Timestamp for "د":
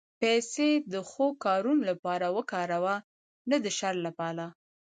0.93-0.95, 3.63-3.65